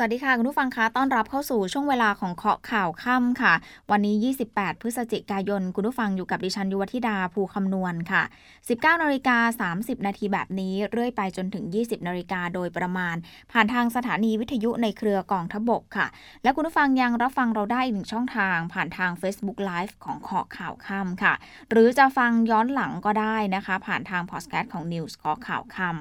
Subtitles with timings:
[0.00, 3.54] สวัสดีค่ะ คุณผู้ฟังคะต้อนรับเข้าสู่ช่วงเวลาของเคาะข่าวค่ำค่ะ
[3.90, 8.22] วันนี้ 28 พฤศจิกายน คุณผู้ฟังอยู่กับดิฉันยุวธิดาภูคำนวณค่ะ
[8.62, 13.16] 19นาฬิกา30 นาทีแบบนี้ เรื่อยไปจนถึง 20นาฬิกาโดยประมาณ
[13.52, 16.06] ผ่านทางสถานีวิทยุในเครือกองทบกค่ะ
[16.42, 21.34] และคุณผู้ฟังยังรับฟังเราได้อีกหนึ่งช่องทาง ผ่านทาง Facebook Live ของเคาะข่าวค่ำค่ะ
[21.70, 25.98] หรือจะฟังย้อนหลังก็ได้นะคะ ผ่านทางพอดแคสต์ของ News เคาะข่าวค่ำ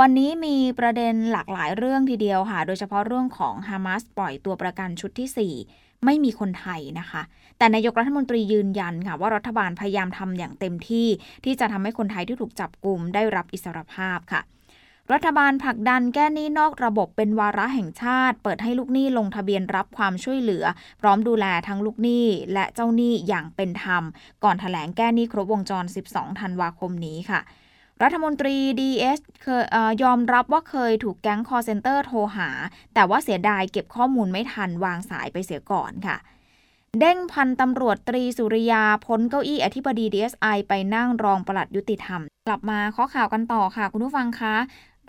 [0.00, 7.22] วันนี้มีประเด็นหลากหลายเรื่องทีเดียวค่ะ โดยเฉพาะเรื่องของฮามาสปล่อยตัวประกันชุดที่ 4 ไม่มีคนไทยนะคะ
[7.58, 11.08] แต่นายกรัฐมนตรียืนยันค่ะว่ารัฐบาลพยายามทำอย่างเต็มที่
[11.44, 14.40] ที่จะทำให้คนไทยที่ถูกจับกลุ่มได้รับอิสรภาพค่ะ
[15.12, 20.64] รัฐบาลผลักดันแก้หนี้นอกระบบเป็นวาระแห่งชาติ เปิดให้ลูกหนี้ลงทะเบียนรับความช่วยเหลือ
[21.00, 24.02] พร้อมดูแลทั้งลูกหนี้และเจ้าหนี้อย่างเป็นธรรม
[24.44, 27.40] ก่อนถแถลงแก้หนี้ครบวงจร 12 ธันวาคมนี้ค่ะ
[28.02, 29.64] รัฐมนตรี DS เคย
[30.02, 32.48] ยอมรับว่าเคยถูกแก๊งคอร์เซนเตอร์โทรหา
[32.94, 36.16] แต่ว่าเสียดายเก็บข้อมูลไม่ทันวางสายไปเสียก่อนค่ะ
[37.00, 44.54] เด้งพันตำรวจตรีสุริยาพ้นเก้าอี้อธิบดี DSI ไปนั่งรองปลัดยุติธรรม กลับมาข้อข่าวกันต่อค่ะ คุณผู้ฟังคะ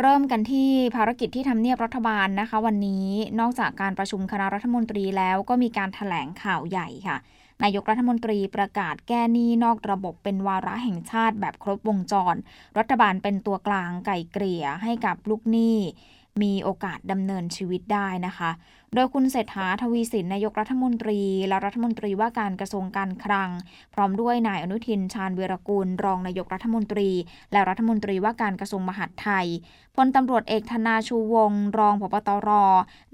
[0.02, 3.08] เริ่มกันที่ภารกิจที่ทำเนียบรัฐบาลนะคะ วันนี้
[3.40, 7.18] นอกจากการประชุมคณะรัฐมนตรีแล้วก็มีการถแถลงข่าวใหญ่ค่ะ
[7.64, 12.36] นายกรัฐมนตรีประกาศแก้หนี้นอกระบบเป็นวาระแห่งชาติแบบครบวงจร
[12.78, 15.78] รัฐบาลเป็นตัวกลางไก่เกลี่ยให้กับลูกหนี้
[16.44, 18.52] มีโอกาสดำเนินชีวิตได้นะคะ
[18.94, 23.50] โดยคุณเศรษฐาทวีสินนายกรัฐมนตรี และรัฐมนตรีว่าการกระทรวงการคลัง
[23.94, 27.10] พร้อมด้วยนายอนุทินชาญเวรกูล รองนายกรัฐมนตรี
[27.52, 29.48] และรัฐมนตรีว่าการกระทรวงมหาดไทย
[29.96, 32.50] พลตำรวจเอกธนาชูวง รองผบตร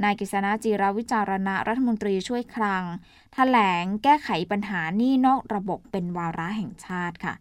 [0.04, 2.88] นายกฤษณะจีรวิจารณะรัฐมนตรีช่วยคลังถ
[3.34, 7.36] แถลงแก้ไขปัญหานี่นอกระบบเป็นวาระแห่งชาติค่ะ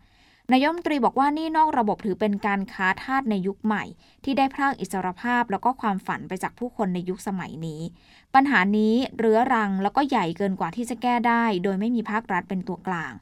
[0.52, 3.84] นายมตรีบอกว่านี่นอกระบบถือเป็นการค้าทาสในยุคใหม่
[4.24, 7.80] ที่ได้พรากอิสรภาพแล้วก็ความฝันไปจากผู้คนในยุคสมัยนี้
[8.34, 13.12] ปัญหานี้เรื้อรังแล้วก็ใหญ่เกินกว่าที่จะแก้ได้ โดยไม่มีภาครัฐเป็นตัวกลาง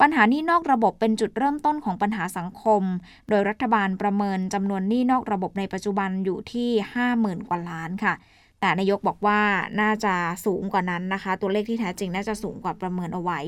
[0.00, 2.82] ปัญหานี้นอกระบบเป็นจุดเริ่มต้นของปัญหาสังคม
[3.28, 6.70] โดยรัฐบาลประเมินจำนวนหนี้นอกระบบในปัจจุบันอยู่ที่
[7.08, 8.14] 50,000 กว่าล้านค่ะ
[8.64, 9.40] แต่นายกบอกว่า
[9.80, 10.14] น่าจะ
[10.46, 13.40] สูงกว่านั้นนะคะ ตัวเลขที่แท้จริงน่าจะสูงกว่าประเมินเอาไว้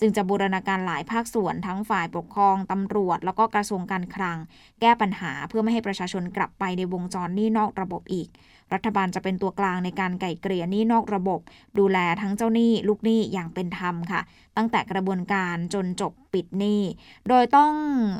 [0.00, 4.36] จึงจะบูรณาการหลายภาคส่วนทั้งฝ่ายปกครองตำรวจ แล้วก็กระทรวงการคลัง
[4.80, 8.28] แก้ปัญหาเพื่อไม่ให้ประชาชนกลับไปในวงจรนี้นอกระบบอีก
[8.74, 11.40] รัฐบาลจะเป็นตัวกลางในการไก่เกลี่ยนี้นอกระบบ
[11.78, 14.20] ดูแลทั้งเจ้าหนี้ลูกหนี้อย่างเป็นธรรมค่ะ
[14.56, 16.82] ตั้งแต่กระบวนการจนจบปิดหนี้
[17.28, 17.72] โดยต้อง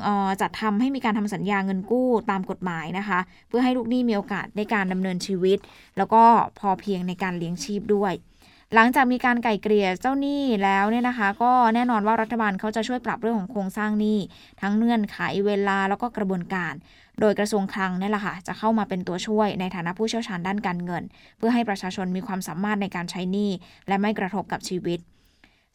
[0.07, 5.57] ออจัดทำให้มีการทำสัญญาเงินกู้ตามกฎหมายนะคะ เพื่อให้ลูกหนี้มีโอกาสในการดำเนินชีวิต
[5.97, 6.23] แล้วก็
[6.59, 8.13] พอเพียงในการเลี้ยงชีพด้วย
[8.75, 14.19] หลังจากมีการไก่เกลี่ยเจ้าหนี้แล้วเนี่ยนะคะ ก็แน่นอนว่ารัฐบาลเขาจะช่วยปรับเรื่องของโครงสร้างหนี้
[14.61, 16.73] ทั้งเงื่อนไขเวลาแล้วก็กระบวนการ
[17.19, 21.03] โดยกระทรวงคลังนี่แหละค่ะจะเข้ามาเป็นตัวช่วยในฐานะผู้เชี่ยวชาญด้านการเงิน
[21.37, 23.51] เพื่อให้ประชาชนมีความสามารถในการใช้หนี้
[23.87, 24.99] และไม่กระทบกับชีวิต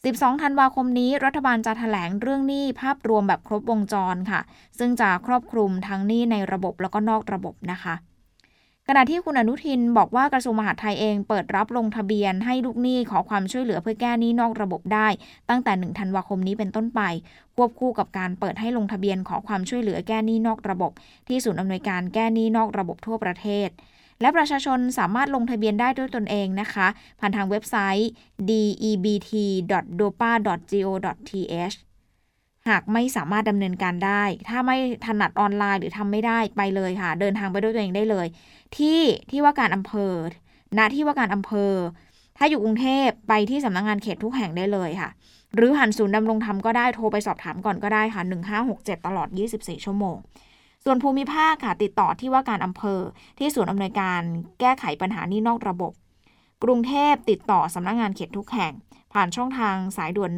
[0.04, 4.40] 12 ธันวาคมนี้ รัฐบาลจะถแถลงเรื่องหนี้ภาพรวมแบบครบวงจรค่ะ
[4.78, 7.94] ซึ่งจะครอบคลุมทั้งหนี้ในระบบแล้วก็นอกระบบนะคะ
[8.88, 15.08] ขณะที่คุณอนุทินบอกว่ากระทรวงมหาดไทยเองเปิดรับลงทะเบียนให้ลูกหนี้ขอความช่วยเหลือเพื่อแก้หนี้นอกระบบได้
[15.48, 17.00] ตั้งแต่ 1 ธันวาคมนี้เป็นต้นไป
[17.56, 20.92] ควบคู่กับการเปิดให้ลงทะเบียนขอความช่วยเหลือแก้หนี้นอกระบบ
[21.28, 23.68] ที่ศูนย์อำนวยการแก้หนี้นอกระบบทั่วประเทศ
[24.20, 26.86] และประชาชนสามารถลงทะเบียนได้ด้วยตนเองนะคะ
[27.20, 28.10] ผ่านทางเว็บไซต์
[28.48, 29.84] debt.dopa.go.th
[32.70, 34.76] หากไม่สามารถดำเนินการได้ ถ้าไม่
[35.06, 38.26] ถนัดออนไลน์หรือทำไม่ได้ไปเลยค่ะ เดินทางไปด้วยตัวเองได้เลย
[38.76, 40.12] ที่ที่ว่าการอำเภอ
[40.78, 41.72] ณที่ว่าการอำเภอ
[42.38, 45.10] ถ้าอยู่กรุงเทพไปที่สำนักงงานเขตทุกแห่งได้เลยค่ะ
[45.54, 48.22] หรือหันศูนย์ดำรงธรรมก็ได้โทรไปสอบถามก่อนก็ได้ค่ะ
[48.64, 50.16] 1567 ตลอด 24 ชั่วโมง
[50.84, 53.00] ส่วนภูมิภาคค่ะติดต่อที่ว่าการอำเภอ
[53.38, 54.20] ที่ศูนย์อำนวยการ
[54.60, 55.92] แก้ไขปัญหานี้นอกระบบ
[56.64, 58.72] กรุงเทพติดต่อสำนักงงานเขตทุกแห่ง
[59.14, 60.30] ผ่านช่องทางสายด่วน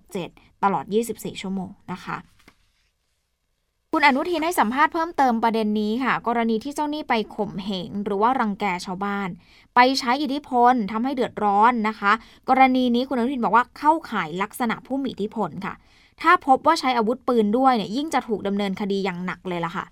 [0.00, 2.16] 1567 ตลอด 24 ชั่วโมงนะคะ
[3.92, 9.28] คุณอนุทินให้สัมภาษณ์เพิ่มเติมประเด็นนี้ค่ะ กรณีที่เจ้าหนี้ไปข่มเหง หรือว่ารังแกชาวบ้าน
[9.74, 12.12] ไปใช้อิทธิพลทำให้เดือดร้อนนะคะ
[12.48, 15.74] กรณีนี้คุณอนุทินบอกว่าเข้าข่ายลักษณะผู้มีอิทธิพลค่ะ
[16.22, 19.84] ถ้าพบว่าใช้อาวุธปืนด้วยเนี่ยยิ่งจะถูกดำเนินคดีอย่างหนักเลยล่ะค่ะ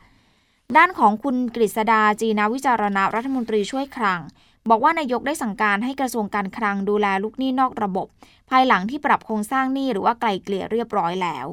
[0.77, 4.21] ด้านของคุณกฤษดาจีนาวิจารณะรัฐมนตรีช่วยคลัง
[4.71, 8.07] บอกว่านายกได้สั่งการให้กระทรวงการคลังดูแลลูกหนี้นอกระบบ
[8.51, 11.47] ภายหลังที่ปรับโครงสร้างหนี้หรือว่าไกลเกลี่ยเรียบร้อยแล้ว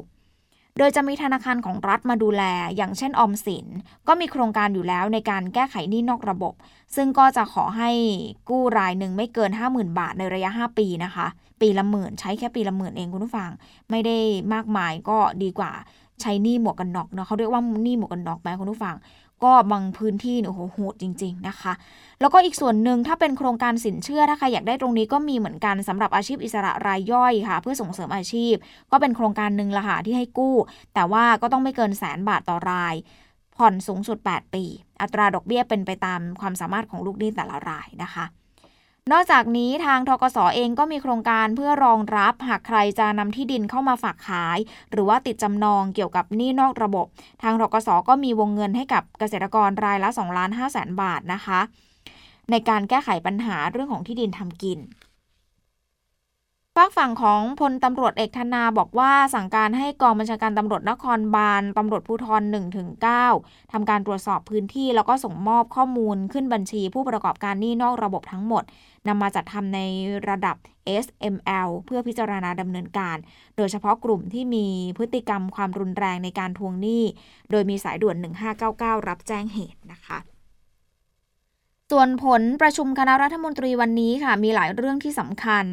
[0.78, 2.42] โดยจะมีธนาคารของรัฐมาดูแล
[2.76, 3.66] อย่างเช่นออมสิน
[4.08, 6.54] ก็มีโครงการอยู่แล้วในการแก้ไขหนี้นอกระบบ
[6.96, 7.90] ซึ่งก็จะขอให้
[8.48, 11.26] กู้รายหนึ่งไม่เกิน 50,000 บาทในระยะ 5 ปีนะคะ
[11.60, 13.50] ปีละหมื่นใช้แค่ปีละหมื่นเองคุณผู้ฟัง
[13.90, 14.18] ไม่ได้
[14.54, 15.72] มากมายก็ดีกว่า
[16.22, 18.94] ใช้หนี้หมวกกันน็อกเนาะเขาเรียกว่าหนี้หมวกกันน็อกไหมคุณผู้ฟัง
[19.44, 21.72] ก็บางพื้นที่เนี่ยโหโหดจริง ๆนะคะ
[22.20, 28.54] แล้วก็อีกส่วนหนึ่งถ้าเป็นโครงการสินเชื่อถ้าใครอยากได้ตรงนี้ก็มีเหมือนกันสำหรับอาชีพอิสระรายย่อยค่ะ เพื่อส่งเสริมอาชีพ
[28.90, 30.54] ก็เป็นโครงการหนึ่งละค่ะที่ให้กู้
[30.94, 32.94] แต่ว่าก็ต้องไม่เกินแสนบาทต่อราย
[33.56, 34.64] ผ่อนสูงสุด 8 ปี
[35.00, 38.24] อัตราดอกเบี้ยเป็นไปตามความสามารถของลูกหนี้แต่ละรายนะคะ
[39.12, 44.58] นอกจากนี้ทางทกสอเองก็มีโครงการเพื่อรองรับหากใครจะนำที่ดินเข้ามาฝากขาย
[44.90, 47.06] หรือว่าติดจำนองเกี่ยวกับหนี้นอกระบบ
[47.42, 51.60] ทางทกสก็มีวงเงินให้กับเกษตรกรรายละ2ล้าน5แสนบาทนะคะ
[52.50, 54.78] ในการแก้ไขปัญหาเรื่องของที่ดินทำกิน
[56.78, 62.88] ฝากฝั่งของพลตำรวจเอกธนาบอกว่าสั่งการให้กองบัญชาการตำรวจนครบาลตำรวจภูธร1ถึง
[63.30, 68.62] 9ทำการตรวจสอบพื้นที่ แล้วก็ส่งมอบข้อมูลขึ้นบัญชีผู้ประกอบการหนี้นอกระบบทั้งหมด
[69.08, 69.80] นำมาจัดทำใน
[70.28, 70.56] ระดับ
[71.04, 73.16] SML เพื่อพิจารณาดำเนินการ
[73.56, 74.66] โดยเฉพาะกลุ่มที่มี
[74.98, 77.02] พฤติกรรมความรุนแรงในการทวงหนี้
[77.50, 78.16] โดยมีสายด่วน
[78.62, 80.18] 1599 รับแจ้งเหตุนะคะ
[81.92, 85.64] ส่วนผลประชุมคณะรัฐมนตรีวันนี้ค่ะ มีหลายเรื่องที่สำคัญ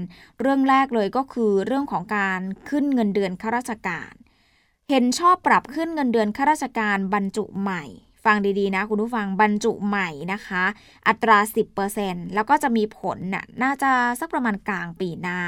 [0.42, 2.40] เรื่องแรกเลยก็คือเรื่องของการ
[2.70, 4.14] ขึ้นเงินเดือนข้าราชการ
[4.90, 7.84] เห็นชอบปรับขึ้นเงินเดือนข้าราชการบรรจุใหม่
[8.26, 10.64] ฟังดีๆนะคุณผู้ฟังบรรจุใหม่นะคะ
[11.08, 11.38] อัตรา
[11.86, 15.40] 10%แล้วก็จะมีผลน่ะน่าจะสักประมาณกลางปีหน้า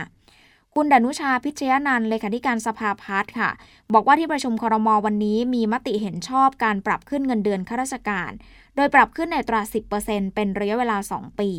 [0.73, 3.49] คุณดนุชาพิชยนันเลขาธิการสภาพัฒน์ค่ะ
[3.93, 8.31] บอกว่าที่ประชุมครมวันนี้มีมติเห็นชอบการปรับขึ้นเงินเดือนข้าราชการ
[8.75, 9.61] โดยปรับขึ้นในตรา
[9.97, 11.49] 10%เป็นระยะเวลา 2 ปี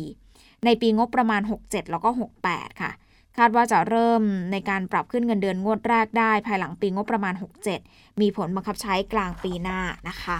[0.65, 2.09] ในปีงบประมาณ 67 แล้วก็
[2.45, 2.91] 68 ค่ะ
[3.37, 4.21] คาดว่าจะเริ่ม
[4.51, 7.33] ในการปรับขึ้นเงินเดือนงวดแรกได้ ภายหลังปีงบประมาณ
[7.77, 9.79] 67 มีผลบังคับใช้กลางปีหน้า
[10.09, 10.37] นะคะ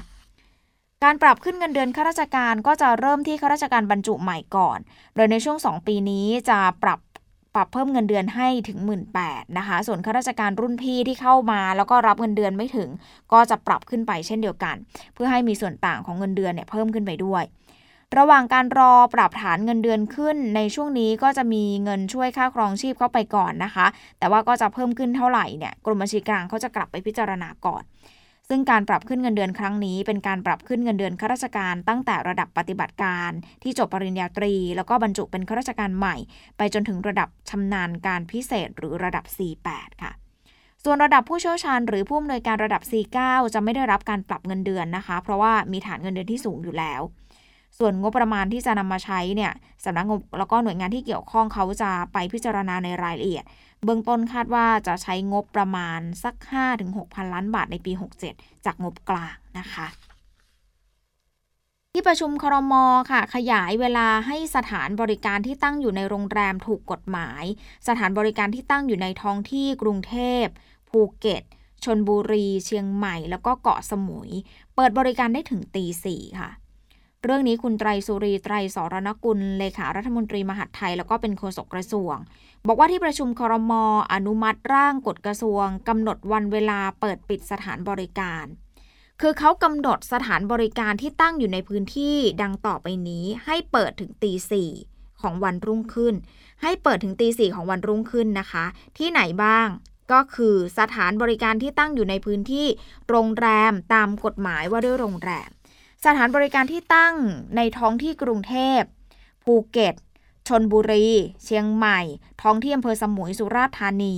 [1.04, 4.80] การปรับขึ้นเงินเดือนข้าราชการก็จะเริ่มที่ข้าราชการบรรจุใหม่ก่อน
[5.16, 7.00] โดยในช่วง 2 ปีนี้จะปรับ
[7.58, 9.04] ปรับเพิ่มเงินเดือนให้ถึง 1 8ื่น
[9.58, 12.90] นะคะ ส่วนข้าราชการรุ่นพี่ที่เข้ามา แล้วก็รับเงินเดือนไม่ถึง
[13.34, 14.76] ก็จะปรับขึ้นไปเช่นเดียวกัน
[15.14, 17.44] เพื่อให้มีส่วนต่างของเงินเดือนเนี่ยเพิ่มขึ้นไปด้วย
[18.18, 23.86] ระหว่างการรอปรับฐานเงินเดือนขึ้น ในช่วงนี้ก็จะมีเงินช่วยค่าครองชีพเข้าไปก่อนนะคะ
[24.20, 27.84] แต่ว่าก็จะเพิ่มขึ้นเท่าไหร่เนี่ยกรมบัญชีกลางเขาจะกลับไปพิจารณาก่อน
[28.50, 33.32] ซึ่งการปรับขึ้นเงินเดือนครั้งนี้ เป็นการปรับขึ้นเงินเดือนข้าราชการตั้งแต่ระดับปฏิบัติการ
[33.64, 36.16] ที่จบปริญญาตรี แล้วก็บรรจุเป็นข้าราชการใหม่
[36.58, 40.12] ไปจนถึงระดับชำนาญการพิเศษหรือระดับ C8 ค่ะ
[40.84, 43.18] ส่วนระดับผู้เชี่ยวชาญหรือผู้อำนวยการระดับ C9
[43.54, 47.02] จะไม่ได้รับการปรับเงินเดือนนะคะ เพราะว่ามีฐานเงินเดือนที่สูงอยู่แล้ว
[47.78, 49.52] ส่วนงบประมาณที่จะนำมาใช้เนี่ย
[49.86, 53.44] สำนักงบแล้วก็หน่วยงานที่เกี่ยวข้องเขาจะไปพิจารณาในรายละเอียด
[53.84, 56.36] เบื้องต้นคาดว่าจะใช้งบประมาณสัก
[56.76, 57.92] 5-6พันล้านบาทในปี
[58.30, 59.88] 67 จากงบกลางนะคะ
[61.94, 62.74] ที่ประชุมครม
[63.12, 67.44] ค่ะ ขยายเวลาให้สถานบริการที่ตั้งอยู่ในโรงแรมถูกกฎหมาย
[67.88, 70.46] สถานบริการที่ตั้งอยู่ในท้องที่กรุงเทพ
[70.90, 71.44] ภูเก็ต
[71.84, 74.30] ชนบุรี เชียงใหม่ แล้วก็เกาะสมุย
[74.76, 76.50] เปิดบริการได้ถึงตีสี่ค่ะ
[77.24, 82.16] เรื่องนี้คุณไตรสุรีไตรสรณกุลเลขารัฐมนตรีมหาดไทย แล้วก็เป็นโฆษกกระทรวง
[82.68, 83.74] บอกว่าที่ประชุมครม
[84.14, 88.46] อนุมัติร่างกฎกระทรวงกำหนดวันเวลาเปิดปิดสถานบริการ
[89.22, 94.72] คือเขากำหนดสถานบริการที่ตั้งอยู่ในพื้นที่ดังต่อไปนี้ให้เปิดถึงตีสี่
[95.22, 96.16] ของวันรุ่งขึ้น
[96.62, 98.66] ให้เปิดถึงตีสี่ของวันรุ่งขึ้นนะคะ
[98.98, 99.68] ที่ไหนบ้าง
[100.12, 102.68] ก็คือสถานบริการที่ตั้งอยู่ในพื้นที่
[103.10, 105.50] โรงแรมตามกฎหมายว่าด้วยโรงแรม
[106.08, 107.16] สถานบริการที่ตั้ง
[107.56, 108.82] ในท้องที่กรุงเทพ
[109.44, 109.96] ภูเก็ต
[110.48, 111.08] ชนบุรี
[111.44, 112.00] เชียงใหม่
[112.44, 114.16] ท้องที่อำเภอสมุยสุราษฎร์ธานี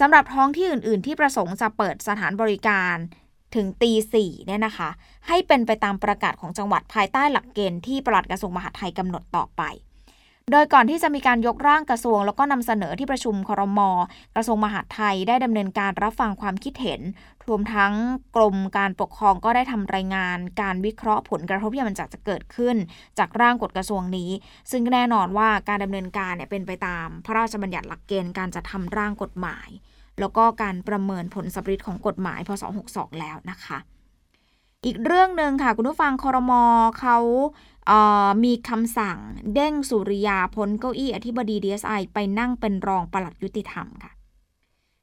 [0.00, 2.96] สำหรับท้องที่อื่น ๆ ที่ประสงค์จะเปิดสถานบริการ
[3.54, 4.90] ถึงตีสี่เนี่ยนะคะ
[5.28, 9.62] ให้เป็นไปตามประกาศของจังหวัดภายใต้หลักเกณฑ์ที่ปลัดกระทรวงมหาดไทยกำหนดต่อไป
[10.52, 13.80] โดยก่อนที่จะมีการยกร่างกระทรวง แล้วก็นำเสนอที่ประชุมครม
[14.34, 17.00] กระทรวงมหาดไทยได้ดำเนินการรับฟังความคิดเห็น
[17.48, 17.92] รวมทั้ง
[18.36, 22.76] กรมการปกครองก็ได้ทำรายงาน การวิเคราะห์ผลกระทบที่มันจะจะเกิดขึ้น
[23.18, 24.30] จากร่างกฎกระทรวงนี้
[24.70, 29.68] ซึ่งแน่นอนว่าการดำเนินการเนี่ยเป็นไปตาม พระราชบัญญัติหลักเกณฑ์การจะทำร่างกฎหมาย
[30.20, 33.78] แล้วก็การประเมินผลสัมฤทธิ์ของกฎหมายพศ62แล้วนะคะ
[34.84, 36.62] อีกเรื่องหนึ่งค่ะ คุณผู้ฟังคอรมอ
[37.00, 37.18] เขา
[38.44, 39.18] มีคำสั่ง
[39.54, 44.12] เด้งสุริยาพ้นเก้าอี้อธิบดี DSI ไปนั่งเป็นรองปลัดยุติธรรมค่ะ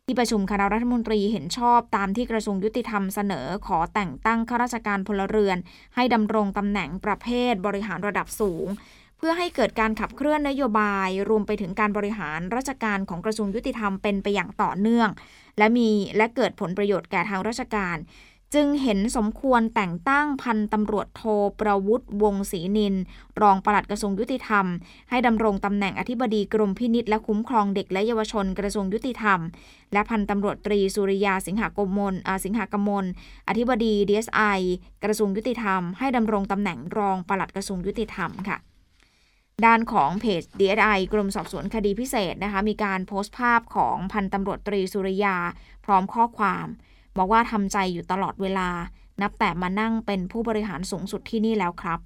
[0.05, 5.57] ที่ประชุมคณะรัฐมนตรีเห็นชอบตามที่กระทรวงยุติธรรมเสนอขอแต่งตั้งข้าราชการพลเรือน
[5.95, 8.67] ให้ดำรงตำแหน่งประเภทบริหารระดับสูง
[9.17, 15.09] เพื่อให้เกิดการขับเคลื่อนนโยบาย รวมไปถึงการบริหารราชการของกระทรวงยุติธรรมเป็นไปอย่างต่อเนื่อง
[15.57, 17.97] และมีและเกิดผลประโยชน์แก่ทางราชการ
[18.53, 21.23] จึงเห็นสมควรแต่งตั้งพันตำรวจโท
[21.59, 22.95] ประวุฒิวงศรีนิน
[23.41, 24.65] รองปลัดกระทรวงยุติธรรม
[25.09, 29.39] ให้ดำรงตำแหน่งอธิบดีกรมพินิษและคุ้มครองเด็กและเยาวชนกระทรวงยุติธรรม
[29.93, 33.05] และพันตำรวจตรีสุริยาสิงหากมลอาสิงหากมล
[33.47, 34.59] อธิบดี DSI
[35.03, 38.57] กระทรวงยุติธรรม ให้ดำรงตำแหน่งรองปลัดกระทรวงยุติธรรมค่ะ
[39.65, 45.37] ด้านของเพจ DSI กรมสอบสวนคดีพิเศษนะคะมีการโพสต์ภาพของพันตำรวจตรีสุริยา
[45.85, 46.67] พร้อมข้อความ
[47.17, 48.69] บอกว่าทำใจอยู่ตลอดเวลา
[49.21, 51.99] นับแต่มานั่งเป็นผู้บริหารสูงสุดที่นี่แล้วครับ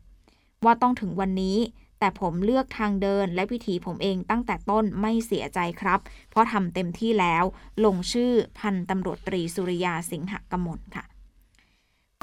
[0.65, 1.57] ว่าต้องถึงวันนี้
[1.99, 5.99] แต่ผมเลือกทางเดินและวิถีผมเองตั้งแต่ต้นไม่เสียใจครับ
[6.29, 7.43] เพราะทำเต็มที่แล้ว
[7.85, 11.05] ลงชื่อพันตำรวจตรีสุริยาสิงหกมลค่ะ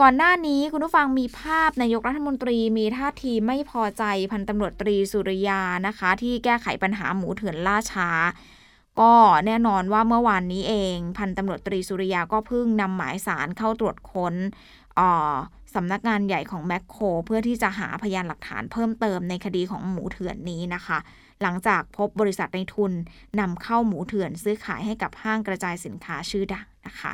[0.01, 8.09] ก่อนหน้านี้คุณผู้ฟังมีภาพนายกรัฐมนตรีมีท่าทีไม่พอใจพันตำรวจตรีสุริยานะคะ ที่แก้ไขปัญหาหมูเถื่อนล่าช้า
[9.01, 9.13] ก็
[9.47, 14.35] แน่นอนว่าเมื่อวานนี้เอง พันตำรวจตรีสุริยาก็เพิ่งนำหมายสารเข้าตรวจค้น
[15.75, 20.99] สำนักงานใหญ่ของแมคโครเพื่อที่จะหาพยานหลักฐานเพิ่มเติมในคดีของหมูเถื่อนนี้นะคะ
[21.43, 22.93] หลังจากพบบริษัทในทุน
[23.41, 27.13] นำเข้าหมูเถื่อนซื้อขายให้กับห้างกระจายสินค้าชื่อดังนะคะ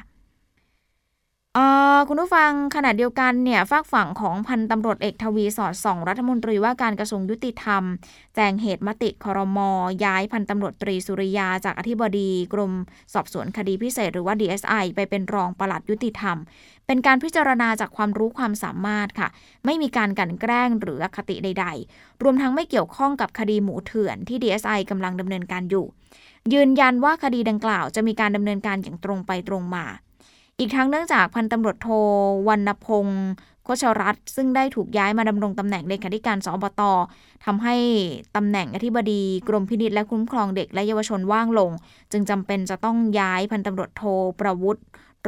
[2.09, 7.83] คุณผู้ฟังขณะเดียวกันเนี่ยฝากฝั่งของพันตำรวจเอกทวีสอดส่อง รัฐมนตรีว่าการกระทรวงยุติธรรม
[8.35, 9.71] แจงเหตุมติคอรมอ
[10.05, 12.73] ย้ายพันตำรวจตรีสุริยา จากอธิบดีกรม
[13.15, 16.37] สอบสวนคดีพิเศษหรือว่า DSI ไปเป็นรองปลัดยุติธรรม
[16.87, 19.29] เป็นการพิจารณาจากความรู้ความสามารถค่ะ
[19.65, 25.87] ไม่มีการกันแกล้งหรืออคติใด ๆ รวมทั้งไม่เกี่ยวข้องกับคดีหมูเถื่อนที่ DSI กำลังดำเนินการอยู่
[26.53, 29.87] ยืนยันว่าคดีดังกล่าวจะมีการดำเนินการอย่างตรงไปตรงมา
[30.59, 31.89] อีกทั้งเนื่องจากพันตำรวจโท
[32.49, 33.25] วรรณพงศ์
[33.65, 36.83] โคชรัตซึ่งได้ถูกย้ายมาดำรงตำแหน่งเลขาธิการสอบต
[37.45, 37.77] ทำให้
[38.37, 41.71] ตำแหน่งอธิบดีกรมพินิษและคุ้มครองเด็กและเยาวชนว่างลง
[42.13, 44.03] จึงจำเป็นจะต้องย้ายพันตำรวจโท
[44.41, 44.81] ประวุฒิ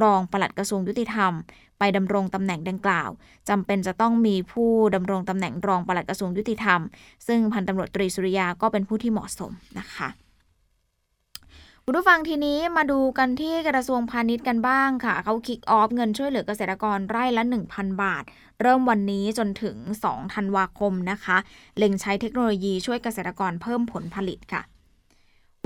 [0.03, 1.33] รองปลัดกระทรวงยุติธรรม
[1.79, 3.11] ไปดำรงตำแหน่งดังกล่าว
[3.49, 6.81] จำเป็นจะต้องมีผู้ดำรงตำแหน่งรองปลัดกระทรวงยุติธรรม
[7.27, 10.26] ซึ่งพันตำรวจตรีสุริยาก็เป็นผู้ที่เหมาะสมนะคะ
[11.89, 18.25] คุณผู้ฟังทีนี้มาดูกันที่กระทรวงพาณิชย์กันบ้างค่ะ เขาคิกออฟเงินช่วยเหลือเกษตรกรไร่ละ 1,000 บาท
[18.63, 19.77] เริ่มวันนี้จนถึง
[20.07, 21.37] 2 ธันวาคมนะคะ
[21.79, 24.63] เล็งใช้เทคโนโลยีช่วยเกษตรกรเพิ่มผลผลิตค่ะ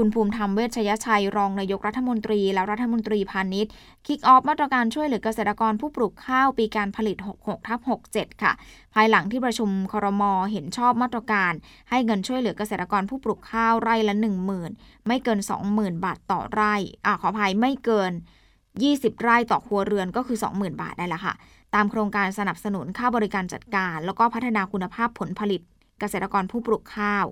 [0.02, 3.72] คุณภูมิธรรมเวชยชัย รองนายกรัฐมนตรี และรัฐมนตรีพาณิชย์
[4.06, 7.80] คิกออฟมาตรการช่วยเหลือเกษตรกรผู้ปลูกข้าวปีการผลิต 66ทับ
[8.10, 8.52] 67 ค่ะ
[8.94, 11.52] ภายหลังที่ประชุมครมเห็นชอบมาตรการ
[11.90, 14.14] ให้เงินช่วยเหลือเกษตรกรผู้ปลูกข้าวไร่ละ
[14.60, 15.38] 10,000 ไม่เกิน
[15.72, 16.74] 20,000 บาทต่อไร่
[17.06, 18.12] อ่าขออภัยไม่เกิน
[18.66, 21.34] 20 ไร่ต่อครัวเรือนก็คือ 20,000 บาทได้ละค่ะ
[21.74, 25.60] ตามโครงการสนับสนุนค่าบริการจัดการ แล้วก็พัฒนาคุณภาพผลผลิต
[26.00, 27.26] เกษตรกรผู้ปลูกข้าว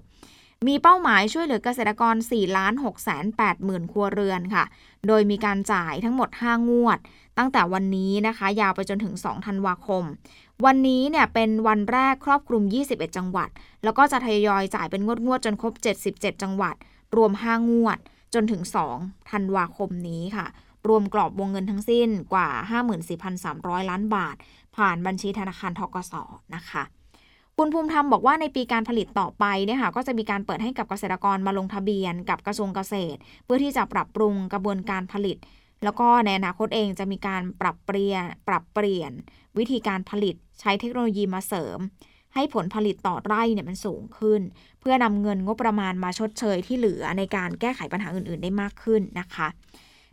[0.67, 4.65] มีเป้าหมายช่วยเหลือเกษตรกร4ล้าน6แสน8หมื่นครัวเรือนค่ะ
[5.07, 6.99] โดยมีการจ่ายทั้งหมด 5 งวด
[7.38, 10.05] ตั้งแต่วันนี้นะคะ ยาวไปจนถึง 2 ธันวาคม
[10.65, 13.49] วันนี้เนี่ยเป็นวันแรกครอบคลุม 21 จังหวัด
[13.85, 15.75] แล้วก็จะทยอยจ่ายเป็นงวดงวดจนครบ
[16.11, 16.75] 77 จังหวัด
[17.17, 17.99] รวม 5 งวด
[18.35, 18.62] จนถึง
[18.97, 20.47] 2 ธันวาคมนี้ค่ะ
[20.88, 22.49] รวมกรอบวงเงินทั้งสิ้นกว่า
[23.21, 24.37] 54,300 ล้านบาท
[24.77, 26.15] ผ่านบัญชีธนาคารทกส
[26.55, 26.85] นะคะ
[27.61, 35.37] คุณภูมิธรรมบอกว่าในปีการผลิตต่อไปเนี่ยค่ะก็จะมีการเปิดให้กับเกษตรกรมาลงทะเบียนกับกระทรวงเกษตร เพื่อที่จะปรับปรุงกระบวนการผลิต
[35.85, 39.12] แล้วก็ในอนาคตเองจะมีการปรับเปลี่ยนปรับเปลี่ยน
[39.59, 41.79] วิธีการผลิตใช้เทคโนโลยีมาเสริม
[42.35, 44.41] ให้ผลผลิตต่อไร่เนี่ยมันสูงขึ้น
[44.81, 49.49] เพื่อนำเงินงบประมาณมาชดเชยที่เหลือในการแก้ไขปัญหาอื่น ๆ ได้มากขึ้นนะคะ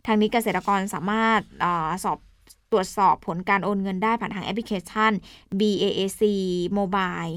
[0.06, 1.66] ทางนี้เกษตรกรสามารถอ
[2.04, 2.18] สอบ
[2.72, 5.12] ตรวจสอบผลการโอนเงินได้ผ่านทางแอปพลิเคชัน
[5.60, 6.22] BAAC
[6.78, 7.32] Mobile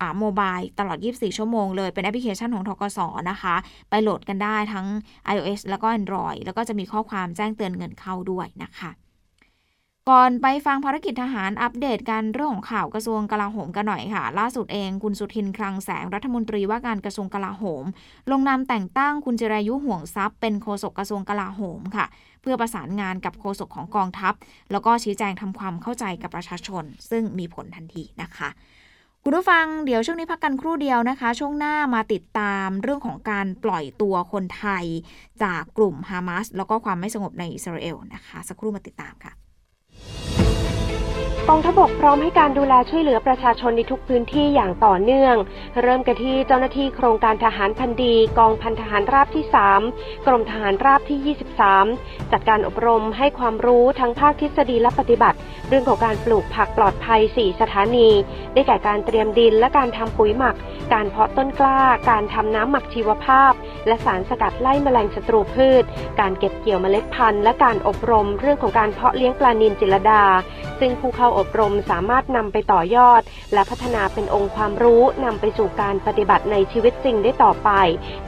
[0.00, 2.98] อ่าโมบายตลอด 24 ชั่วโมงเลย เป็นแอปพลิเคชันของทกส
[3.30, 3.54] นะคะ
[3.90, 4.86] ไปโหลดกันได้ทั้ง
[5.34, 8.90] iOS แล้วก็ Android แล้วก็จะมีข้อความแจ้งเตือนเงินเข้าด้วยนะคะ
[10.10, 17.84] ก่อนไปฟังภารกิจทหารอัปเดตกันเรื่องของข่าวกระทรวงกลาโหมกันหน่อยค่ะ ล่าสุดเองคุณสุทินคลังแสงรัฐมนตรีว่าการกระทรวงกลาโหม
[18.30, 22.06] ลงนามแต่งตั้งคุณจิรายุห่วงทรัพย์เป็นโฆษกกระทรวงกลาโหมค่ะ
[22.46, 24.34] พื่อประสานงานกับโฆษกของกองทัพ
[24.72, 28.48] แล้วก็ชี้แจงทำความเข้าใจกับประชาชน ซึ่งมีผลทันทีนะคะ
[29.22, 34.84] คุณผู้ฟังเดี๋ยวช่วงนี้พักกันครู่เดียวนะคะ ช่วงหน้ามาติดตามเรื่องของการปล่อยตัวคนไทย
[35.42, 39.32] จากกลุ่มฮามาสแล้วก็ความไม่สงบในอิสราเอลนะคะ สักครู่มาติดตามค่ะ
[41.50, 45.34] กองทบกพร้อมให้การดูแลช่วยเหลือประชาชนในทุกพื้นที่อย่างต่อเนื่อง
[45.82, 49.44] เริ่มกันที่เจ้าหน้าที่โครงการทหารพันดีกองพันทหารราบที่
[49.84, 51.36] 3 กรมทหารราบที่
[51.86, 55.38] 23 จัดการอบรมให้ความรู้ทั้งภาคทฤษฎีและปฏิบัติ
[55.68, 58.08] เรื่องของการปลูกผักปลอดภัย 4 สถานี
[58.52, 60.54] ได้แก่การเตรียมดินและการทำปุ๋ยหมัก
[60.94, 63.52] การเพาะต้นกล้า การทำน้ำหมักชีวภาพ
[63.86, 65.84] และสารสกัดไล่แมลงศัตรูพืช
[66.20, 70.22] การเก็บเกี่ยวเมล็ดพันธุ์ และการอบรม เรื่องของการเพาะเลี้ยงปลานิลจิลดา
[70.80, 77.70] ซึ่งผู้เข้าอบรมสามารถนำไปต่อยอด และพัฒนาเป็นองค์ความรู้นำไปสู่การปฏิบัติในชีวิตจริงได้ต่อไป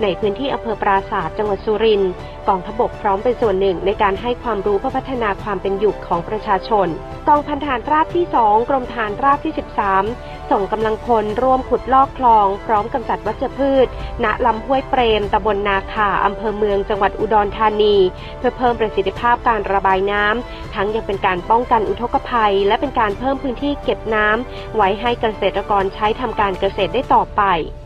[0.03, 2.13] ในพื้นที่อำเภอปราศาสตร์จังหวัดสุรินทร์
[2.49, 6.89] กองทบกพร้อมเป็นส่วนหนึ่งในการให้ความรู้เพื่อพัฒนาความเป็นอยู่ของประชาชน
[7.29, 9.53] กองพันฐานราบที่ 2 กรมฐานราบที่
[10.01, 13.87] 13 ส่งกำลังพลร่วมขุดลอกคลอง พร้อมกำจัดวัชพืช
[14.25, 17.97] ณลำห้วยเปรมตำบลนาคาอำเภอเมืองจังหวัดอุดรธานี
[18.39, 27.43] เพื่อเพิ่มประสิทธิภาพการระบายน้ำทั้งยังเป็นการป้องกันอุทกภัยและเป็นการเพิ่มพื้นที่เก็บน้ำไว้ให้เกษตรกรใช้ทำการเกษตรได้ต่อไป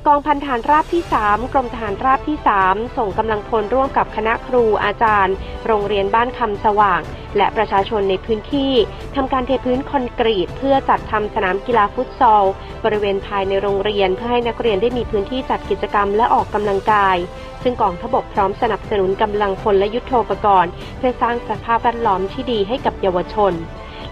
[0.07, 5.35] กองพันฐานราบที่ 3 กรมฐานราบที่ 3 ส่งกำลังพลร่วมกับคณะครูอาจารย์
[5.67, 7.01] โรงเรียนบ้านคำสว่าง
[7.37, 8.73] และประชาชนในพื้นที่
[9.17, 12.45] ทำการเทพื้นคอนกรีต เพื่อจัดทำสนามกีฬาฟุตซอล
[12.85, 17.17] บริเวณภายในโรงเรียน เพื่อให้นักเรียนได้มีพื้นที่จัดกิจกรรมและออกกำลังกาย
[17.63, 23.53] ซึ่งกองทบกพร้อมสนับสนุนกำลังพลและยุทโธปกรณ์ เพื่อสร้างสภาพแวดล้อมที่ดีให้กับเยาวชน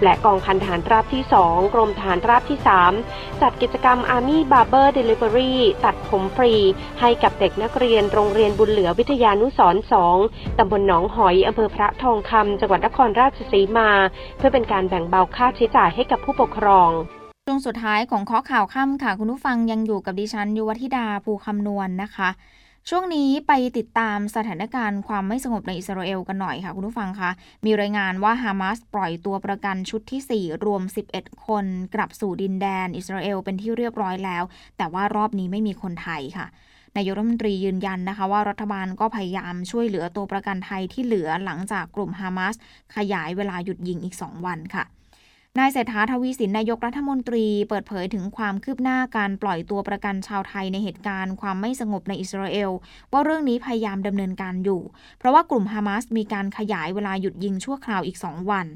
[0.03, 2.59] และกองพันฐานราบที่ 2 กรมฐานราบที่
[3.01, 5.53] 3 จัดกิจกรรม Army Barber Delivery
[5.85, 6.55] ตัดผมฟรี
[7.01, 9.83] ให้กับเด็กนักเรียนโรงเรียนบุญเหลือวิทยานุสรณ์
[10.21, 13.91] 2ตำบลหนองหอยอำเภอพระทองคำจังหวัดนครราชสีมา
[14.37, 16.91] เพื่อเป็นการแบ่งเบาค่าใช้จ่ายให้กับผู้ปกครอง
[17.47, 22.29] ช่วงสุดท้ายของข้อข่าวค่ำค่ะ คุณผู้ฟังยังอยู่กับดิฉัน ยุวธิดาภูคำนวณนนะคะ
[22.89, 27.31] ช่วงนี้ไปติดตามสถานการณ์ความไม่สงบในอิสราเอลกันหน่อยค่ะ คุณผู้ฟังคะ
[27.65, 30.83] มีรายงานว่าฮามาสปล่อยตัวประกันชุดที่ 4 รวม
[31.15, 34.45] 11 คนกลับสู่ดินแดนอิสราเอลเป็นที่เรียบร้อยแล้ว
[34.77, 36.47] แต่ว่ารอบนี้ไม่มีคนไทยค่ะ
[36.97, 42.55] นายกรัฐมนตรียืนยันนะคะว่ารัฐบาลก็พยายามช่วยเหลือตัวประกันไทยที่เหลือหลังจากกลุ่มฮามาส
[42.97, 44.85] ขยายเวลาหยุดยิงอีก 2 วันค่ะ
[45.59, 52.71] นายเศรษฐาทวีสินนายกรัฐมนตรีเปิดเผยถึงความคืบหน้าการปล่อยตัวประกันชาวไทยในเหตุการณ์ความไม่สงบในอิสราเอล
[53.13, 54.83] ว่าเรื่องนี้พยายามดำเนินการอยู่
[55.19, 58.67] เพราะว่ากลุ่มฮามาสมีการขยายเวลาหยุดยิงชั่วคราวอีก 2 วัน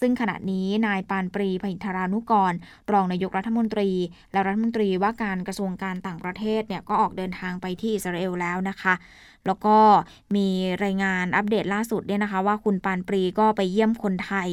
[0.00, 2.52] ซึ่งขณะนี้นายปานปรีพหิทรานุกร
[2.92, 3.90] รองนายกรัฐมนตรี
[4.32, 8.94] และรัฐมนตรีว่าการกระทรวงการต่างประเทศเนี่ยก็ออกเดินทางไปที่อิสราเอลแล้วนะคะ
[9.46, 9.76] แล้วก็
[10.36, 10.48] มี
[10.84, 14.48] รายงานอัปเดตล่าสุดเนี่ยนะคะ ว่าคุณปานปรีก็ไปเยี่ยมคนไทย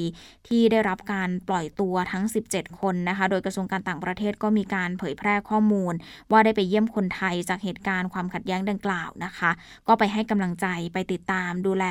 [0.47, 5.93] ที่ได้รับการปล่อยตัวทั้ง 17 คนนะคะ โดยกระทรวงการต่างประเทศก็มีการเผยแพร่ข้อมูล
[6.31, 9.51] ว่าได้ไปเยี่ยมคนไทยจากเหตุการณ์ความขัดแย้งดังกล่าวนะคะ
[9.87, 11.85] ก็ไปให้กำลังใจไปติดตามดูแล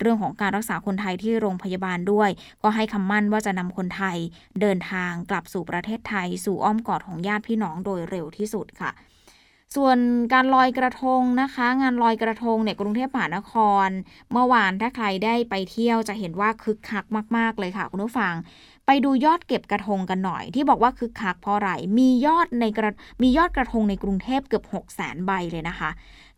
[0.00, 2.30] เรื่องของการรักษาคนไทยที่โรงพยาบาลด้วย
[2.62, 4.16] ก็ให้คำมั่นว่าจะนำคนไทย
[4.60, 8.90] เดินทางกลับสู่ประเทศไทย สู่อ้อมกอดของญาติพี่น้องโดยเร็วที่สุดค่ะ
[9.76, 9.98] ส่วน
[10.32, 13.52] การลอยกระทงนะคะ งานลอยกระทงเนี่ยกรุงเทพมหานค
[13.86, 13.88] ร
[14.32, 17.04] เมื่อวานถ้าใครได้ไปเที่ยวจะเห็นว่าคึกคัก
[17.36, 18.34] มาก ๆ เลยค่ะคุณผู้ฟัง
[18.86, 22.90] ไปดูยอดเก็บกระทงกันหน่อย ที่บอกว่าคึกคักเพราะอะไรมียอดในกระ
[23.22, 25.90] มียอดกระทงในกรุงเทพเกือบ6 0แสนใบเลยนะคะ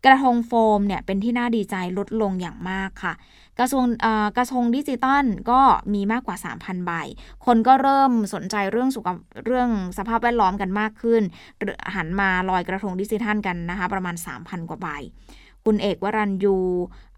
[0.05, 3.13] กระทงโฟมเนี่ยเป็นที่น่าดีใจลดลงอย่างมากค่ะ
[3.59, 3.85] กระทรวง
[4.37, 5.61] กระทงดิจิตอลก็
[5.93, 6.91] มีมากกว่า 3,000 ใบ
[7.45, 9.09] คนก็เริ่มสนใจเรื่องสุข
[9.45, 11.21] เรื่องสภาพแวดล้อมกันมากขึ้น
[11.95, 14.87] หันมาลอยกระทงดิจิทัลกันนะคะ ประมาณ 3,000 กว่าใบ
[15.65, 16.57] คุณเอกวรัญยู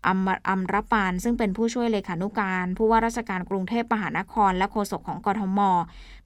[0.05, 5.59] อัมอัมรปาน ซึ่งเป็นผู้ช่วยเลขานุการ ผู้ว่าราชการกรุงเทพมหานคร และโฆษกของกทม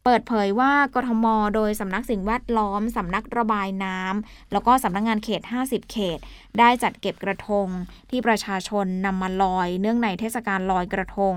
[0.08, 6.20] เปิดเผยว่ากทม โดยสำนักสิ่งแวดล้อม สำนักระบายน้ำแล้วก็สำนักงงานเขต 50 เขต
[6.60, 7.68] ได้จัดเก็บกระทง
[8.10, 11.36] ที่ประชาชนนำมาลอย เนื่องในเทศกาลลอยกระทง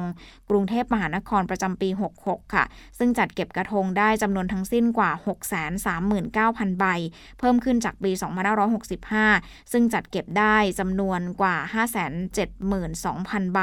[0.50, 1.88] กรุงเทพมหานครประจำปี
[2.22, 2.64] 66 ค่ะ
[2.98, 5.10] ซึ่งจัดเก็บกระทงได้จำนวนทั้งสิ้นกว่า
[5.96, 6.84] 639,000 ใบ
[7.38, 8.10] เพิ่มขึ้นจากปี
[8.92, 11.56] 2565 ซึ่งจัดเก็บได้จำนวนกว่า
[12.34, 13.60] 72,000 ใบ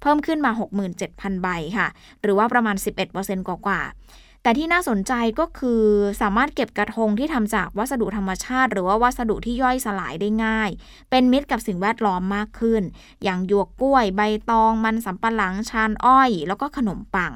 [0.00, 0.50] เพิ่มขึ้นมา
[0.96, 1.48] 67,000 ใบ
[1.78, 1.88] ค่ะ
[2.22, 2.76] หรือว่าประมาณ
[3.12, 3.94] 11%กว่าๆ
[4.42, 5.82] แต่ที่น่าสนใจก็คือ
[6.22, 10.70] สามารถเก็บกระทงที่ทำจากวัสดุธรรมชาติ หรือว่าวัสดุที่ย่อยสลายได้ง่าย
[11.10, 12.82] เป็นมิตรกับสิ่งแวดล้อมมากขึ้น
[13.24, 17.32] อย่างหยวกกล้วย ใบตอง มันสำปะหลัง ชานอ้อย แล้วก็ขนมปัง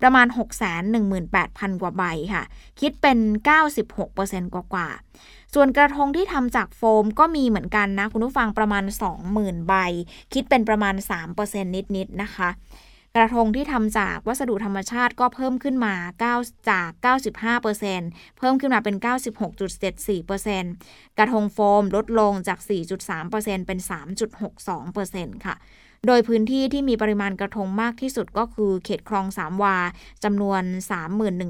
[0.00, 0.26] ประมาณ
[1.04, 2.42] 618,000 กว่าใบค่ะ
[2.80, 3.18] คิดเป็น
[3.86, 4.88] 96%กว่ากว่า
[5.54, 8.84] ส่วนกระทงที่ทำจากโฟมก็มีเหมือนกันนะ คุณผู้ฟังประมาณ
[9.26, 9.74] 20,000 ใบ
[10.32, 10.94] คิดเป็นประมาณ
[11.34, 12.48] 3%นิดๆนะคะ
[13.16, 15.94] กระทงที่ทำจากวัสดุธรรมชาติก็เพิ่มขึ้นมา
[16.30, 16.90] 9 จาก
[17.64, 18.96] 95%เพิ่มขึ้นมาเป็น
[20.46, 22.58] 96.74%กระทงโฟมลดลงจาก
[23.08, 23.78] 4.3%เป็น
[24.62, 25.54] 3.62%ค่ะ
[26.06, 29.76] โดยพื้นที่ที่มีปริมาณกระทงมากที่สุดก็คือเขตคลองสามวา
[30.24, 30.62] จำนวน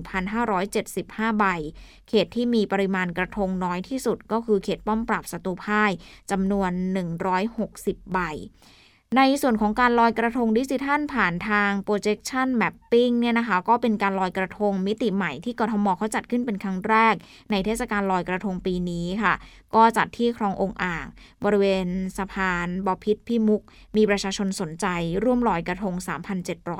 [0.06, 1.44] 31,575 ใบ
[2.08, 5.90] เขตที่มีปริมาณกระทงน้อยที่สุดก็คือเขตป้อมปราบศัตรูพ่าย
[6.30, 6.70] จำนวน
[7.42, 8.18] 160 ใบ
[9.18, 17.14] ในส่วนของการลอยกระทงดิจิทัลผ่านทาง projection mapping เนี่ยนะคะ ก็เป็นการลอยกระทงมิติใหม่ที่กรทมเขาจัดขึ้นเป็นครั้งแรก
[17.50, 19.34] ในเทศกาลลอยกระทงปีนี้ค่ะ
[19.74, 21.06] ก็จัดที่คลององอ่าง
[21.44, 23.62] บริเวณสะพานบอพิษพิมุก
[23.96, 24.86] มีประชาชนสนใจ
[25.24, 25.94] ร่วมลอยกระทง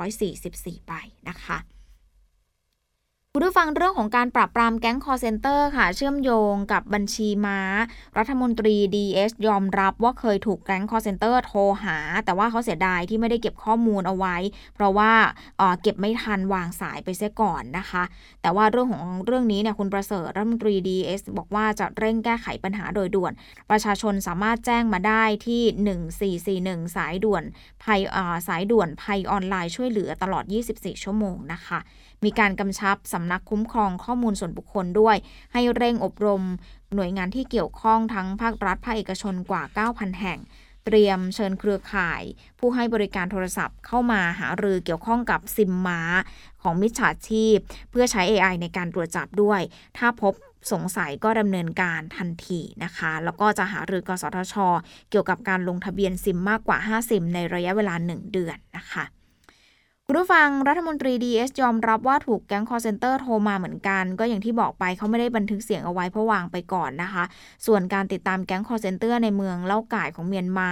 [0.01, 0.91] 3,744 ใบ
[1.29, 1.74] นะคะ
[3.37, 7.59] คุณผู้ฟังเรื่องของการปราบปรามแก๊งคอลเซ็นเตอร์ค่ะ เชื่อมโยงกับบัญชีม้า
[8.17, 14.35] รัฐมนตรี DS ยอมรับว่าเคยถูกแก๊งคอลเซ็นเตอร์โทรหา แต่ว่าเขาเสียดายที่ไม่ได้เก็บข้อมูลเอาไว้
[14.75, 15.11] เพราะว่า
[15.81, 18.03] เก็บไม่ทันวางสายไปเสียก่อนนะคะ
[18.41, 23.31] แต่ว่าเรื่องของเรื่องนี้เนี่ยคุณประเสริฐรัฐมนตรี DS บอกว่าจะเร่งแก้ไขปัญหาโดยด่วน
[23.69, 27.43] ประชาชนสามารถแจ้งมาได้ที่ 1441 สายด่วน
[27.83, 28.01] ภัย
[28.47, 30.43] สายด่วนภัยออนไลน์ช่วยเหลือตลอด
[30.75, 31.81] 24 ชั่วโมงนะคะ
[32.25, 35.15] มีการกำชับสำนักคุ้มครองข้อมูลส่วนบุคคลด้วย
[35.53, 36.43] ให้เร่งอบรม
[36.95, 40.39] หน่วยงานที่เกี่ยวข้องทั้งภาครัฐภาคเอกชนกว่า 9,000 แห่ง
[40.85, 42.21] เตรียมเชิญเครือข่าย
[42.59, 46.01] ผู้ให้บริการโทรศัพท์เข้ามาหารือเกี่ยวข้องกับซิมม้า
[46.61, 47.57] ของมิจฉาชีพ
[47.91, 49.61] เพื่อใช้ AI ในการตรวจจับด้วย
[49.97, 50.33] ถ้าพบ
[50.71, 54.55] สงสัยก็ดำเนินการทันทีนะคะ แล้วก็จะหารือกสทช
[55.09, 59.03] เกี่ยวกับการลงทะเบียนซิมมากกว่า 5 ซิมในระยะเวลา 1 เดือนนะคะ
[60.07, 67.23] คุณผู้ฟังรัฐมนตรีดีเอสยอมรับว่าถูกแก๊งคอลเซ็นเตอร์โทรมาเหมือนกัน ก็อย่างที่บอกไปเขาไม่ได้บันทึกเสียงเอาไว้เพราะวางไปก่อนนะคะ
[67.65, 70.71] ส่วนการติดตามแก๊งคอลเซ็นเตอร์ในเมืองเล้าก์ก่ายของเมียนมา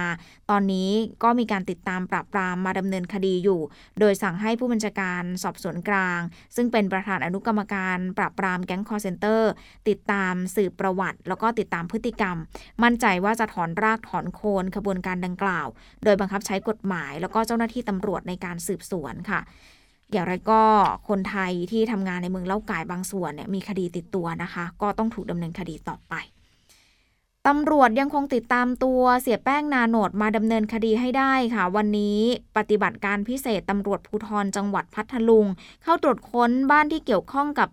[0.50, 0.90] ตอนนี้
[1.22, 3.60] ก็มีการติดตามปราบปรามมาดำเนินคดีอยู่
[4.00, 6.20] โดยสั่งให้ผู้บัญชาการสอบสวนกลาง
[6.56, 9.50] ซึ่งเป็นประธานอนุกรรมการปราบปรามแก๊งคอร์เซนเตอร์
[9.88, 12.36] ติดตามสืบประวัติ แล้วก็ติดตามพฤติกรรม
[12.82, 15.66] มั่นใจว่าจะถอนรากถอนโคนขบวนการดังกล่าว
[16.04, 19.40] โดยบังคับใช้กฎหมาย แล้วก็เจ้าหน้าที่ตำรวจในการสืบสวนค่ะ
[20.12, 20.60] อย่างไรก็
[21.08, 26.14] คนไทยที่ทำงานในเมืองเล่ากายบางส่วนเนี่ยมีคดีติดตัวนะคะ ก็ต้องถูกดำเนินคดีต่อไป
[27.48, 32.18] ตำรวจยังคงติดตามตัวเสียแป้งนาโนดมาดำเนินคดีให้ได้ค่ะ วันนี้
[32.56, 35.46] ปฏิบัติการพิเศษตำรวจภูธรจังหวัดพัทลุง
[35.82, 37.68] เข้าตรวจค้นบ้านที่เกี่ยวข้องกับ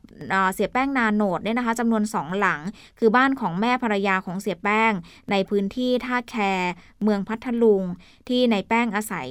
[0.53, 2.61] เสียแป้งนาโนดเนี่ยนะคะจำนวนสองหลัง
[2.99, 4.91] คือบ้านของแม่ภรรยาของเสียแป้ง
[5.31, 6.35] ในพื้นที่ท่าแค
[7.03, 7.83] เมืองพัทลุง
[8.29, 9.27] ที่ในแป้งอาศัย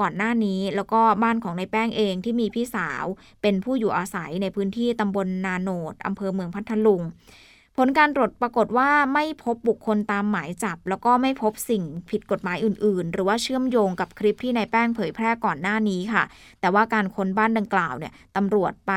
[0.00, 3.04] ก่อนหน้านี้ แล้วก็บ้านของในแป้งเองที่มีพี่สาว
[3.42, 7.02] เป็นผู้อยู่อาศัยในพื้นที่ตำบลนาโนดอำเภอเมืองพัทลุง
[7.76, 16.24] ผลการตรวจปรากฏว่าไม่พบบุคคลตามหมายจับ แล้วก็ไม่พบสิ่งผิดกฎหมายอื่น ๆ หรือว่าเชื่อมโยงกับคลิปที่นายแป้งเผยแพร่ก่อนหน้านี้ค่ะ
[16.60, 18.92] แต่ว่าการค้นบ้านดังกล่าวเนี่ยตำรวจไป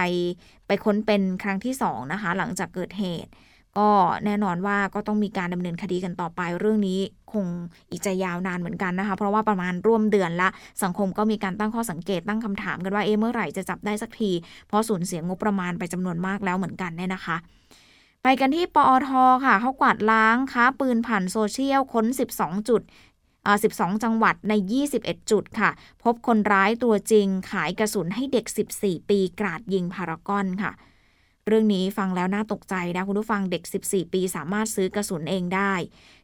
[0.67, 3.31] ไปค้นเป็นครั้งที่สองนะคะหลังจากเกิดเหตุ
[3.77, 3.89] ก็
[4.25, 6.99] แน่นอนว่าก็ต้องมีการดำเนินคดีกันต่อไป เรื่องนี้
[7.33, 7.45] คง
[7.89, 10.49] อีกจะยาวนานเหมือนกันนะคะ เพราะว่าประมาณร่วมเดือนละ
[10.83, 14.31] สังคมก็มีการตั้งข้อสังเกตตั้งคำถามกันว่าเอ๊ะเมื่อไหร่จะจับได้สักที
[14.67, 17.37] เพราะสูญเสียงบประมาณไปจำนวนมากแล้วเหมือนกันเนี่ยนะคะ
[18.27, 19.11] ไปกันที่ปอท
[19.45, 22.05] ค่ะเขากวาดล้างค้าปืนผ่านโซเชียลค้น
[22.37, 22.81] 12 จุด
[23.41, 24.53] 12 จังหวัดใน
[24.91, 25.69] 21 จุดค่ะ
[26.03, 28.45] พบคนร้ายตัวจริงขายกระสุนให้เด็ก
[28.77, 30.71] 14 ปีกราดยิงพารากอนค่ะ
[31.47, 35.73] เรื่องนี้ฟังแล้วน่าตกใจนะ คุณผู้ฟังเด็ก 14 ปีสามารถซื้อกระสุนเองได้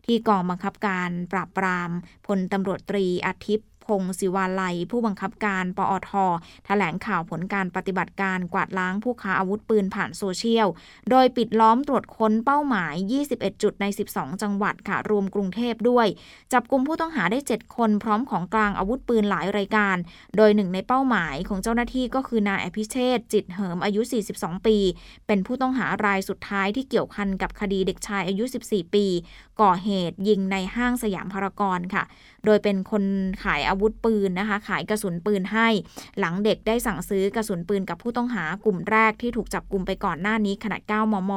[0.05, 1.89] ที่กองบังคับการปราบปราม
[2.27, 6.11] พลตำรวจตรีอธิป พงษ์ศิวาภัย ผู้บังคับการปอท
[6.65, 10.67] แถลงข่าวผลการปฏิบัติการกวาดล้างผู้ค้าอาวุธปืนผ่านโซเชียล
[11.09, 12.93] โดยปิดล้อมตรวจค้นเป้าหมาย
[13.29, 16.07] 21 จุดใน 12 จังหวัดค่ะ รวมกรุงเทพด้วย
[16.53, 19.97] จับกลุ่มผู้ต้องหาได้ 7 คนพร้อมของกลางอาวุธปืนหลายรายการ
[20.37, 24.01] โดยหนึ่งในเป้าหมายของเจ้าหน้าที่ก็คือนายอภิเชษจิตเหิมอายุ
[24.33, 24.77] 42 ปี
[25.27, 29.05] เป็นผู้ต้องหารายสุดท้ายที่เกี่ยวพันกับคดีเด็กชายอายุ 14 ปี
[29.61, 32.03] ก่อเหตุยิงในห้างสยามพารากอนค่ะ
[32.45, 33.03] โดยเป็นคน
[33.43, 35.67] ขายอาวุธปืนนะคะ ขายกระสุนปืนให้
[36.19, 41.33] หลังเด็กได้สั่งซื้อกระสุนปืนกับผู้ต้องหากลุ่มแรกที่ถูกจับกลุ่มไปก่อนหน้านี้ขนาด 9 มม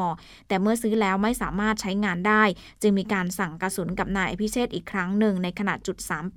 [0.49, 2.43] แต่เมื่อซื้อแล้วไม่สามารถใช้งานได้
[2.83, 5.97] จึงมีการสั่งกระสุนกับนายพิเชษอีกครั้งหนึ่งในขนาดจุด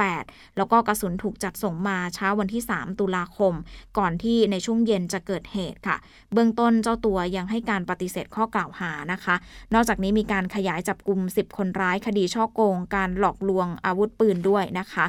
[0.10, 3.54] 38 แล้วก็กระสุนถูกจัดส่งมาเช้าวันที่ 3 ตุลาคม
[3.98, 5.98] ก่อนที่ในช่วงเย็นจะเกิดเหตุค่ะ
[6.34, 9.36] เบื้องต้นเจ้าตัวยังให้การปฏิเสธข้อกล่าวหานะคะ
[9.74, 15.06] นอกจากนี้มีการขยายจับกลุ่ม10 คนร้ายคดีช่อโกง การหลอกลวงอาวุธปืนด้วยวยนะคะ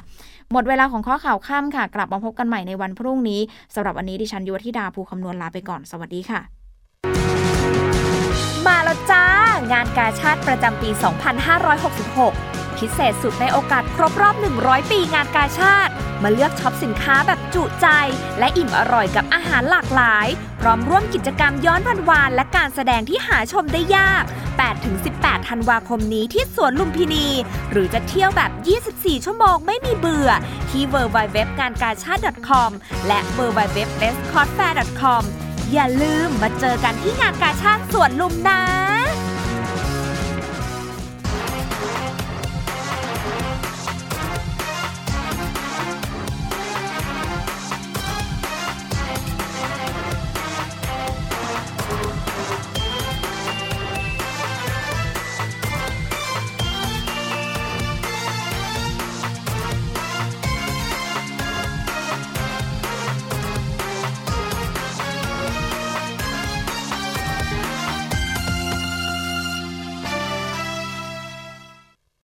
[0.52, 3.40] หมดเวลาของข้อข่าวค่ำค่ะ กลับมาพบกันใหม่ในวันพรุ่งนี้
[3.74, 6.40] สำหรับวันนี้ดิฉันยุวธิดาภูคำนวณลาไปก่อนสวัสดีค่ะ
[8.66, 9.24] มาแล้วจ้า
[9.72, 10.90] งานกาชาติประจำปี
[11.64, 17.86] 2566 พิเศษสุดในโอกาสครบรอบ 100 ปีงานกาชาติ มาเลือกช็อปสินค้าแบบจุใจ
[18.38, 20.26] และอิ่มอร่อยกับอาหารหลากหลาย
[20.60, 24.24] พร้อมร่วมกิจกรรมย้อนวันวานและการแสดงที่หาชมได้ยาก
[24.84, 27.26] 7-18 ธันวาคมนี้ที่สวนลุมพินี
[27.70, 28.50] หรือจะเที่ยวแบบ
[28.88, 30.30] 24 ชั่วโมงไม่มีเบื่อ
[30.70, 32.70] ที่ www งานกาชาติ .com
[33.06, 35.22] และ www r e s c o r d f a i r com
[35.72, 38.60] อย่าลืมมาเจอกันที่งานกาชาติสวนลุมนา